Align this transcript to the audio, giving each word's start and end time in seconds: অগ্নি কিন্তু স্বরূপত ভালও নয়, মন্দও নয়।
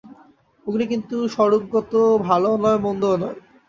অগ্নি 0.65 0.85
কিন্তু 0.91 1.15
স্বরূপত 1.33 1.91
ভালও 2.27 2.53
নয়, 2.63 2.79
মন্দও 2.85 3.15
নয়। 3.21 3.37